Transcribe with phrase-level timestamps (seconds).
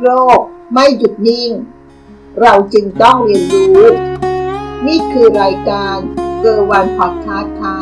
[0.00, 0.08] โร
[0.38, 0.40] ค
[0.74, 1.50] ไม่หยุดนิ่ง
[2.40, 3.86] เราจึงต้องเรียนรู้
[4.86, 5.96] นี่คือรายการ
[6.40, 7.78] เกอร์วันพอดคาสต์ค่ะ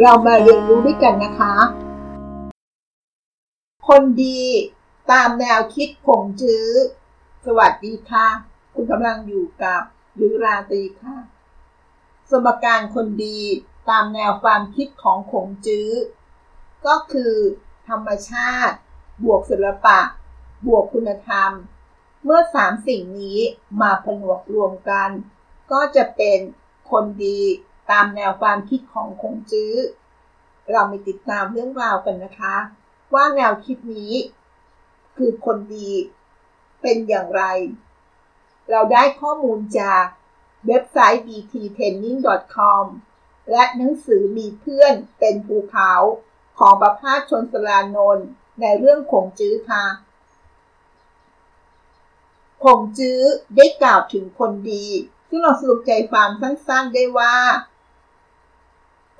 [0.00, 1.54] เรามาเรียนรู้ด้วยกันนะคะ
[3.88, 4.42] คนดี
[5.10, 6.66] ตามแนวคิดผงจื้อ
[7.46, 8.28] สวัสดีค่ะ
[8.74, 9.82] คุณกำลังอยู่กับ
[10.20, 11.16] ยุราตรีค่ะ
[12.30, 13.40] สมการคนดี
[13.90, 15.90] ตามแนวความคิดของขงจื้อ
[16.86, 17.34] ก็คือ
[17.88, 18.76] ธรรมชาติ
[19.24, 19.98] บวกศิลปะ
[20.66, 21.50] บวกคุณธรรม
[22.24, 23.38] เมื่อสามสิ่งนี้
[23.80, 25.10] มาผนวกรวมกัน
[25.72, 26.38] ก็จะเป็น
[26.90, 27.40] คนดี
[27.90, 29.74] ตามแนวความคิดของคงจื้อ
[30.70, 32.56] เราไปติดตามเรื่องราวกันนะคะ
[33.14, 34.14] ว่าแนวคิดนี้
[35.16, 35.90] คือคนดี
[36.82, 37.42] เป็นอย่างไร
[38.70, 40.04] เราได้ข้อมูลจาก
[40.66, 42.84] เว็บไซต์ bttraining.com
[43.50, 45.92] และหนังสือมีเพื่อนเป็นภูเขา
[46.58, 48.28] ของประภาสชนสลานนท์
[48.60, 49.84] ในเรื่องขงจื้อค่ะ
[52.64, 53.20] ขงจื้อ
[53.56, 54.86] ได้กล่าวถึงคนดี
[55.28, 57.34] ซึ่งเราสรุปใจความสั้นๆได้ว่า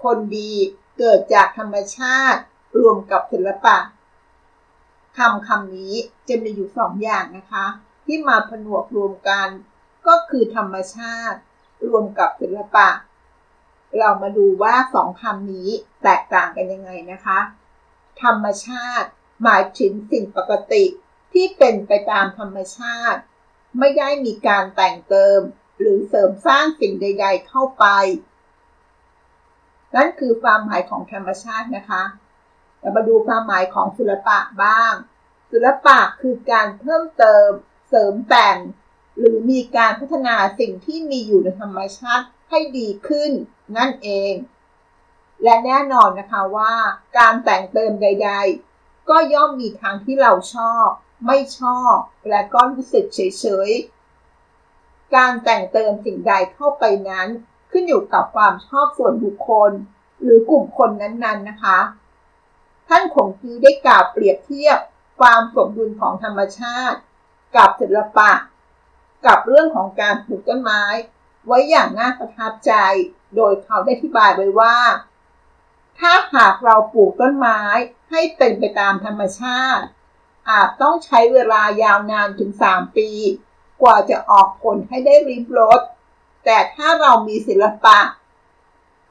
[0.02, 0.52] คนดี
[0.98, 2.40] เกิดจากธรรมชาติ
[2.80, 3.76] รวมกับศิลปะ
[5.16, 5.94] คำคำนี้
[6.28, 7.66] จะมีอยู่สองอย่างนะคะ
[8.06, 9.48] ที่มาผนวกรวมกัน
[10.06, 11.38] ก็คือธรรมชาติ
[11.86, 12.88] รวมกับศิลปะ
[13.98, 15.68] เรามาดูว่าสองคำนี้
[16.02, 17.38] แตกต่างกันยังไงนะคะ
[18.22, 19.08] ธรรมชาติ
[19.42, 20.84] หมายถึงสิ่งปกติ
[21.32, 23.20] ที่เป็นไปตามธรรมชาติ
[23.78, 25.40] ไม่ได้มีการแต่งเติม
[25.80, 27.86] หรือเสริมสร้างสิ่งใด ๆ เข้าไป
[29.94, 32.02] นั่นคือความหมายของธรรมชาตินะคะ
[32.80, 34.94] เรามาดูความหมายของศิลปะบ้าง
[35.52, 37.48] ศิลปะคือการเพิ่มเติม
[37.88, 38.58] เสริมแต่ง
[39.18, 43.30] หรือมีการพัฒนาสิ่งที่มีอยู่ในธรรมชาติให้ดีขึ้น
[43.76, 44.34] นั่นเอง
[45.42, 46.74] และแน่นอนนะคะว่า
[47.18, 48.67] การแต่งเติมใด ๆ
[49.10, 50.86] ก็ย่อมมีทางที่เราชอบ
[51.26, 51.96] ไม่ชอบ
[52.28, 57.28] และก็รู้สึกเฉยๆ การแต่งเติมสิ่งใดเข้าไปนั้น
[57.70, 59.70] ขึ้นอยู่กับความชอบส่วนบุคคล
[60.22, 61.78] หรือกลุ่มคนนั้นๆนะคะ
[62.88, 64.78] ท่านคงจือได้กล่าวเปรียบเทียบ
[65.20, 66.98] ความสมดุลของธรรมชาติ
[67.56, 68.32] กับศิลปะ
[69.26, 70.82] กับเรื่องของการปลูกต้นไม้
[71.46, 72.72] ไว้อย่างน่าประทับใจ
[73.36, 74.76] โดยเขาได้อธิบายไว้ว่า
[76.00, 77.60] ถ้าหากเราปลูกต้นไม้
[78.10, 79.86] ให้เป็นไปตามธรรมชาติ
[80.50, 83.10] อาจต้องใช้เวลายาวนานถึง 3 ปี
[83.82, 85.80] กว่าจะออกผลให้ได้ริบรส
[86.44, 87.98] แต่ถ้าเรามีศิลปะ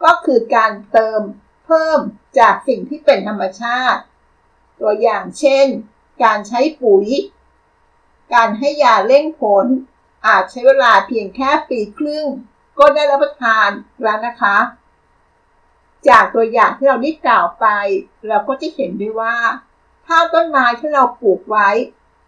[0.03, 1.21] ก็คือการเติม
[1.65, 1.99] เพิ่ม
[2.39, 4.01] จากสิ่งที่เป็นธรรมชาติ
[4.79, 5.67] ตัวอย่างเช่น
[6.23, 7.07] การใช้ปุ๋ย
[8.33, 9.65] การให้ยาเร่งผล
[10.27, 12.25] อาจใช้เวลาเพียงแค่ปีครึ่ง
[12.79, 13.69] ก็ได้รับประทาน
[14.03, 14.57] แล้วนะคะ
[16.09, 17.65] จากตัวอย่างที่เราได้กล่าวไป
[18.27, 19.35] เราก็จะเห็นได้วยว่า
[20.05, 21.69] ถ้าต้นไม้ที่เราปลูกไว้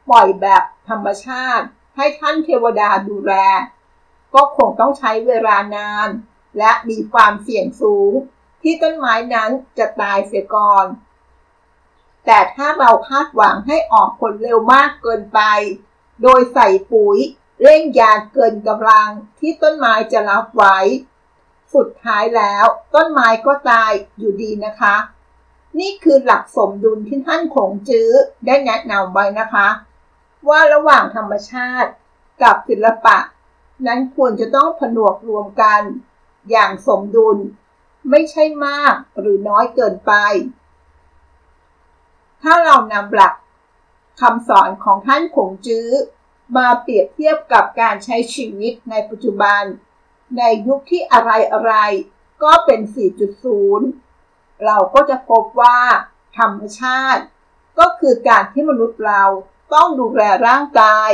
[0.09, 1.65] ปล่อยแบบธรรมชาติ
[1.95, 3.33] ให้ท่านเทวดาดูแล
[4.33, 6.07] ก็คงต้องใช้เวลานาน
[6.57, 8.11] และมีความเสี่ยงสูง
[8.61, 10.85] ที่ต้นไม้นั้นจะตายเสียก่อน
[12.25, 15.41] แต่ถ้าเราคาดหวังให้ออกผลเร็วมากเกินไป
[16.21, 17.17] โดยใส่ปุ๋ย
[17.61, 19.09] เร่งยาเกินกำลัง
[19.39, 20.77] ที่ต้นไม้จะรับไว้
[21.75, 24.95] สุดท้ายแล้ว ต้นไม้ก็ตายอยู่ดีนะคะ
[25.79, 28.09] นี่คือหลักสมดุลที่ท่านคงจื้อ
[28.45, 29.67] ได้แนะนำไว้นะคะ
[30.49, 31.91] ว่าระหว่างธรรมชาติ
[32.43, 33.17] กับศิลปะ
[33.87, 35.81] นั้นควรจะต้องผนวกรวมกัน
[36.49, 37.37] อย่างสมดุล
[38.09, 40.13] ไม่ใช่มากหรือน้อยเกินไป
[42.41, 43.33] ถ้าเรานำหลัก
[44.21, 45.89] คำสอนของท่านคงจื้อ
[46.57, 49.63] มาเปรียบเทียบกับการใช้ชีวิตในปัจจุบัน
[50.37, 51.73] ในยุคที่อะไรอะไร
[52.43, 52.79] ก็เป็น
[53.93, 55.79] 4.0 เราก็จะพบว่า
[56.37, 57.23] ธรรมชาติ
[57.79, 59.23] ก็คือการที่มนุษย์เรา
[59.73, 61.11] ต้องดูแลร่างกาย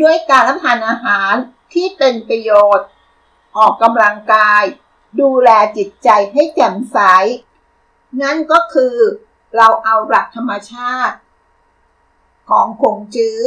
[0.00, 1.34] ด้วยการรับประทานอาหาร
[1.72, 2.88] ที่เป็นประโยชน์
[3.56, 4.62] ออกกำลังกาย
[5.20, 6.98] ดูแลจิตใจให้แจ่มใส
[8.22, 8.96] นั่นก็คือ
[9.56, 11.16] เราเอาหลักธรรมชาติ
[12.48, 13.40] ของคงจื้อ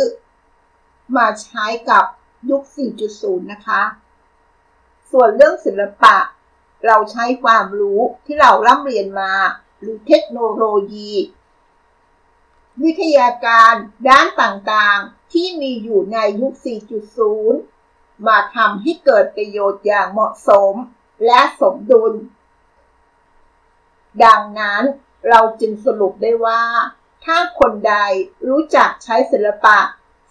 [1.16, 2.06] มาใช้กับ
[2.50, 2.64] ยุค
[3.08, 3.82] 4.0 นะคะ
[5.12, 6.18] ส่วนเรื่องศิลปะ
[6.86, 9.34] เราใช้ความรู้ที่เราร่ำเรียนมา
[9.80, 11.14] หรือเทคโนโลยี
[12.84, 13.74] วิทยาการ
[14.08, 16.54] ด้านต่างๆ ที่มีอยู่ในยุค
[17.40, 20.74] 4.0 มาทำให้เกิดประโยชน์อย่างเหมาะสม
[21.26, 22.14] และสมดุล
[24.26, 24.84] ดังนั้น
[25.30, 26.62] เราจึงสรุปได้ว่า
[27.26, 27.96] ถ้าคนใด
[28.48, 29.78] รู้จักใช้ศิลปะ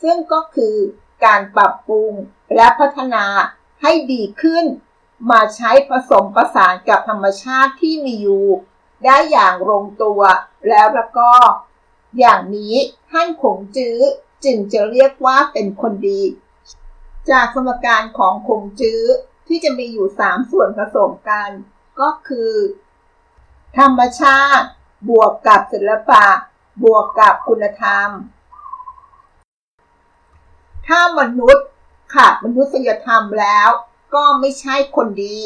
[0.02, 0.76] ซึ่งก็คือ
[1.24, 2.12] การปรับปรุง
[2.54, 3.24] และพัฒนา
[3.82, 4.64] ให้ดีขึ้น
[5.30, 8.46] มาใช้ผสมประสานกับธรรมชาติที่มีอยู่
[9.04, 10.20] ได้อย่างลงตัว
[10.68, 11.32] แล้วแล้วก็
[12.18, 12.74] อย่างนี้
[13.10, 13.98] ท่านขงจื้อ
[14.44, 16.22] จึงจะเรียกว่าเป็นคนดี
[17.30, 19.02] จากสมการของคงจื้อ
[19.48, 21.50] ที่จะมีอยู่ 3 ส่วนผสมกัน
[22.00, 22.52] ก็คือ
[23.78, 24.66] ธรรมชาติ
[25.08, 26.26] บวกกับศิลปะ
[26.84, 28.08] บวกกับคุณธรรม
[30.88, 31.66] ถ้ามนุษย์
[32.14, 33.68] ขาดมนุษยธรรมแล้ว
[34.14, 35.40] ก็ไม่ใช่คนดี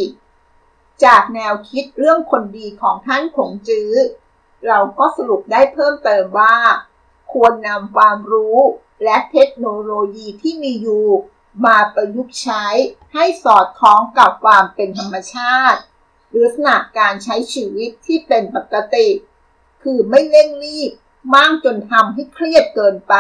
[1.05, 3.93] จากแนวคิดเรื่องคนดีของท่านขงจื้อ
[4.67, 6.57] เราก็สรุปได้เพิ่มเติมว่า
[7.33, 8.59] ควรนำความรู้
[9.05, 11.07] และเทคโนโลยีที่มีอยู่
[11.65, 12.67] มาประยุกต์ใช้
[13.15, 15.81] ให้สอดคล้องกับความเป็นธรรมชาติ
[16.31, 19.09] หรือลักษณะการใช้ชีวิตที่เป็นปกติ
[19.83, 20.93] คือไม่เร่งรีบ
[21.35, 23.17] มากจนทำให้เครียดเกินไป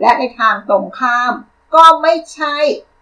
[0.00, 1.32] และในทางตรงข้าม
[1.74, 2.56] ก็ไม่ใช่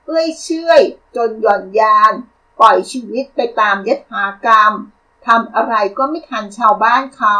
[0.05, 0.81] เอื้อยเชื่อย
[1.17, 2.13] จนหย่อนยาน
[2.61, 4.73] ปล่อยชีวิตไปตามยถากรรม
[5.27, 7.39] ทำอะไรก็ไม่ทันชาวบ้านเขา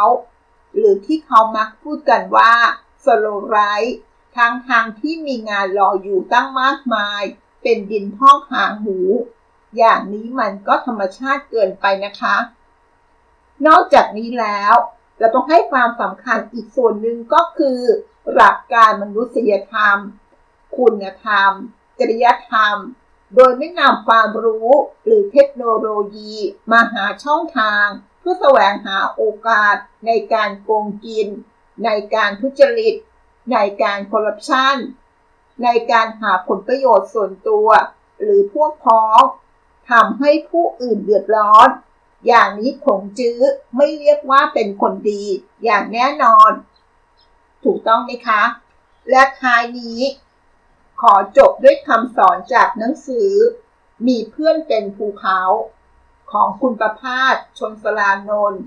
[0.75, 2.53] หรือที่เขามักพูดกันว่า
[3.05, 3.57] สโลไร
[4.35, 7.21] ทางทางที่มีงานรออยู่ตั้งมากมาย
[7.61, 8.99] เป็นดินพอกหางหมู
[9.77, 12.37] อย่างนี้มันก็ธรรมชาติเกินไปนะคะ
[13.67, 14.73] นอกจากนี้แล้ว
[15.19, 17.79] เราต้องให้ความสำคัญอีกส่วนหนึ่งก็คือ
[18.33, 19.97] หลักการมนุษยธรรม
[20.77, 21.51] คุณธรรม
[21.99, 22.75] จริยธรรม
[23.35, 24.69] โดยไม่นำความรู้
[25.05, 26.33] หรือเทคโนโลยี
[26.71, 27.85] มาหาช่องทาง
[28.19, 29.75] เพื่อแสวงหาโอกาส
[30.05, 31.27] ในการโกงกิน
[31.85, 32.95] ในการทุจริต
[33.53, 34.75] ในการคอร์รัปชัน
[35.63, 37.67] ในการหาผลประโยชน์ส่วนตัว
[38.21, 39.21] หรือพวกพ้อง
[39.91, 41.69] ทำให้ผู้อื่นเดือดร้อน
[42.27, 43.39] อย่างนี้ผงจื้อ
[43.75, 45.23] ไม่เรียกว่าเป็นคนดี
[45.63, 46.51] อย่างแน่นอน
[47.63, 48.43] ถูกต้องไหมคะ
[49.09, 50.01] และท้ายนี้
[51.01, 53.31] ขอจบด้วยคำสอนจากหนังสือ
[54.07, 55.41] มีเพื่อนเป็นภูเขา
[56.31, 58.63] ของคุณประพาสชนสลานนท์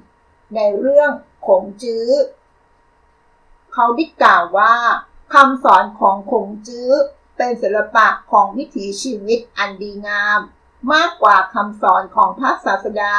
[0.55, 1.11] ในเรื่อง
[1.47, 2.09] ขงจื้อ
[3.73, 4.77] เขาได้กล่าวว่า
[5.35, 6.91] คำสอนของขงจื้อ
[7.37, 10.41] เป็นศิลปะของวิถีชีวิตอันดีงาม
[10.93, 13.17] มากกว่าคำสอนของพระศาสดา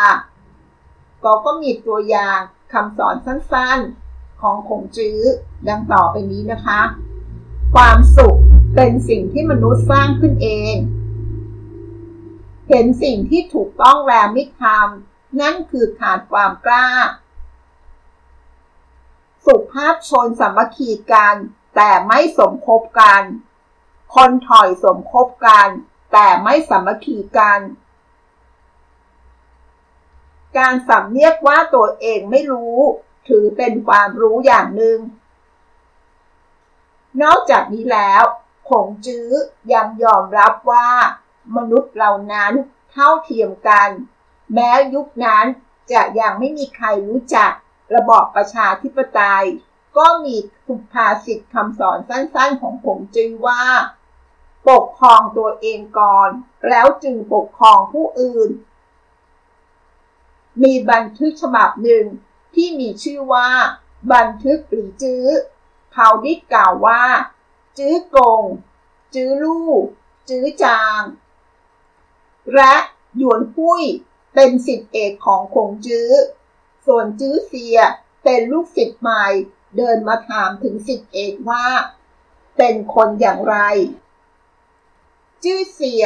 [1.24, 2.40] ก็ก็มีตัวอย่าง
[2.74, 4.05] คำสอนสั้นๆ
[4.46, 5.20] ของขงจื้อ
[5.68, 6.82] ดังต่อไปนี้นะคะ
[7.76, 8.40] ความสุข
[8.76, 10.76] เป็นสิ่งที่มนุษย์สร้างขึ้นเอง
[12.70, 16.88] เห็นสิ่งที่ถูกต้องแล้วไม่ทำนั่นคือขาดความกล้า
[19.46, 21.36] สุภาพชนสามัคคีกัน
[21.76, 23.22] แต่ไม่สมคบกัน
[24.16, 25.68] คนถอยสมคบกัน
[26.14, 27.60] แต่ไม่สามัคคีกัน
[30.58, 32.80] การสำเนียกว่าตัวเองไม่รู้
[33.28, 34.98] ถือเป็นความรู้อย่างหนึง่ง
[37.24, 38.24] นอกจากนี้แล้ว
[38.70, 39.30] ขงจื้อ
[39.74, 40.90] ยังยอมรับว่า
[41.56, 42.54] มนุษย์เหล่านั้น
[42.92, 43.90] เท่าเทียมกัน
[44.54, 45.46] แม้ยุคนั้น
[45.92, 47.52] จะยังไม่มีใครรู้จัก
[47.96, 49.46] ระบอบประชาธิปไตย
[49.98, 50.36] ก็มี
[50.68, 53.64] สุภาษิตคำสอนสั้นๆ ของผงจื้อว่า
[54.70, 56.30] ปกครองตัวเองก่อน
[56.70, 58.50] แล้วจึงปกครองผู้อื่น
[60.64, 62.06] มีบันทึกฉบับหนึ่ง
[62.56, 63.50] ที่มีชื่อว่า
[64.14, 65.26] บันทึกหรือจื้อ
[65.94, 67.04] เขาได้กล่าวว่า
[67.78, 68.44] จื้อกง
[69.16, 69.72] จื้อลู่
[70.30, 71.02] จื้อจาง
[72.54, 72.76] และ
[73.18, 73.84] หยวนพุ้ย
[74.34, 76.12] เป็นสิทธิเอกของคงจื้อ
[76.86, 77.78] ส่วนจื้อเสีย
[78.24, 79.26] เป็นลูกศิษย์ใหม่
[79.78, 81.66] เดินมาถามถึงสิทธิเอกว่า
[82.58, 83.58] เป็นคนอย่างไร
[85.44, 86.04] จื้อเสีย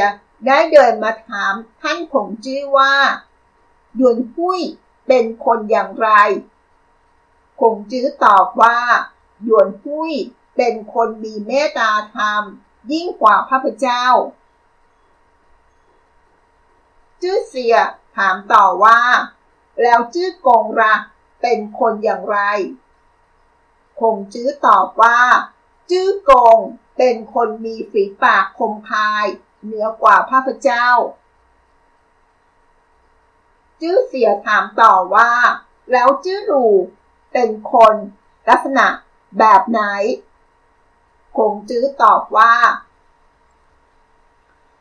[0.47, 2.93] ได้เดินมาถามท่านคงจื้อว่า
[3.95, 4.61] หยวนพุ้ย
[5.09, 6.09] เป็นคนอย่างไร
[7.61, 8.79] คงจื้อตอบว่า
[9.43, 10.13] หยวนพุ้ย
[10.57, 12.43] เป็นคนมีเมตตาธรรม
[12.91, 14.05] ยิ่งกว่าพระพเจ้า
[17.21, 17.75] จื้อเสีย
[18.17, 18.99] ถามต่อว่า
[19.81, 20.95] แล้วจื้อกงระ
[21.41, 22.39] เป็นคนอย่างไร
[24.01, 25.19] คงจื้อตอบว่า
[25.91, 26.57] จื้อกง
[26.97, 29.25] เป็นคนมีฝีปากคมคาย
[29.63, 30.87] เหนือกว่าพระพเจ้า
[33.81, 35.31] จื้อเสียถามต่อว่า
[35.91, 36.67] แล้วจื้อรู
[37.33, 37.95] เป็นคน
[38.49, 38.87] ลักษณะ
[39.39, 39.81] แบบไหน
[41.37, 42.55] คงจื้อตอบว่า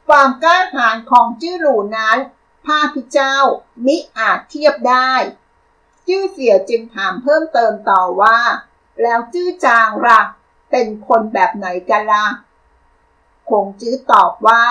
[0.09, 2.19] ความกล้าหาญของจื้อหลูนั้น
[2.65, 3.37] พาพิเจ้า
[3.87, 5.13] มิอาจเทียบได้
[6.09, 8.39] จื้อเสียจึงถามเพิ่มเติมต่อว่า
[9.03, 10.21] แล้วจื้อจางละ่ะ
[10.71, 12.27] เป็นคนแบบไหนกันละ่ะ
[13.51, 14.65] คงจื้อตอบว่า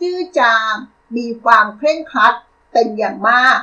[0.00, 0.72] จื้อจาง
[1.16, 2.34] มีความเคร่งครัด
[2.72, 3.58] เป็นอย่างมาก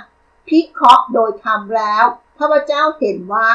[0.47, 2.05] พิเคราะห์โดยทำแล้ว
[2.37, 3.53] พระเจ้าเห็นว่า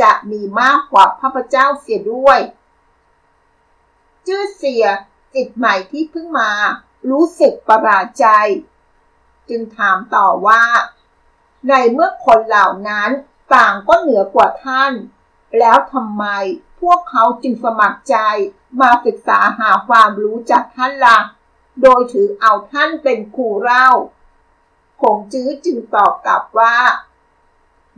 [0.00, 2.40] จะมีมากกว่าพระเจ้าเสียด้วย
[4.26, 4.84] จื้อเสีย
[5.34, 6.52] จิตใหม่ที่เพิ่งมา
[7.10, 8.26] รู้สึกประหลาดใจ
[9.48, 10.62] จึงถามต่อว่า
[11.68, 13.10] ในเมื่อคนเหล่านั้น
[13.54, 14.92] ต่างก็เหนือกว่าท่าน
[15.58, 16.24] แล้วทำไม
[16.80, 18.16] พวกเขาจึงสมัครใจ
[18.80, 21.18] มาศึกษาหาความรู้จากท่านละ่ะ
[21.82, 23.88] โดยถือเอาท่านเป็นครูเล่า
[25.00, 26.76] ผงจื้อจึงตอบกลับว่า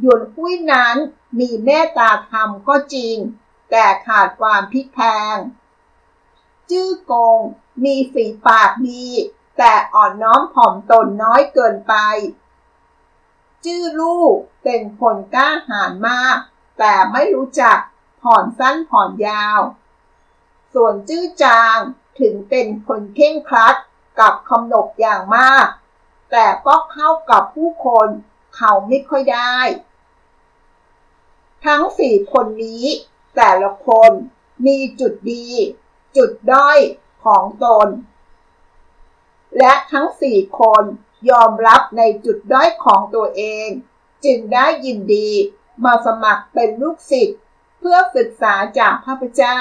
[0.00, 0.96] หยวนหุ้ยนั้น
[1.38, 3.16] มีเมตตาธรรมก็จริง
[3.70, 5.00] แต่ขาดความพิกแพ
[5.34, 5.36] ง
[6.70, 7.38] จื้อกง
[7.84, 9.06] มีฝีปากดี
[9.58, 11.94] แต่อ่อนน้อมถ่อมตนน้อยเกินไป
[13.64, 16.36] จื้อลูกเป็นคนกล้าหาญมาก
[16.78, 17.78] แต่ไม่รู้จัก
[18.22, 19.60] ผ่อนสั้นผ่อนยาว
[20.74, 21.78] ส่วนจื้อจาง
[22.20, 23.76] ถึงเป็นคนเข่งครัด
[24.20, 25.66] กับคำนบอย่างมาก
[26.30, 28.08] แต่ก็เข้ากับผู้คน
[28.56, 29.56] เขาไม่ค่อยได้
[31.66, 32.84] ทั้งสี่คนนี้
[33.36, 34.10] แต่ละคน
[34.66, 35.46] มีจุดดี
[36.16, 36.78] จุดด้อย
[37.24, 37.88] ของตน
[39.58, 40.82] และทั้งสี่คน
[41.30, 43.68] ยอมรับในจุดด้อยของตัวเอง
[44.24, 45.28] จึงได้ยินดี
[45.84, 47.38] มาสมัครเป็นลูกศิษย์
[47.78, 49.60] เพื่อศึกษาจากพระพุทธเจ้า